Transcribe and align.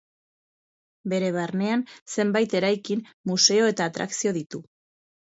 Bere 1.11 1.27
barnean, 1.35 1.83
zenbait 2.15 2.55
eraikin, 2.61 3.05
museo 3.33 3.69
eta 3.75 3.89
atrakzio 3.91 4.33
ditu. 4.39 4.63